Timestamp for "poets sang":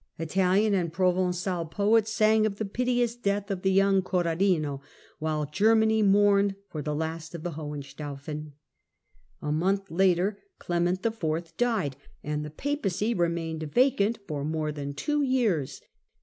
1.65-2.47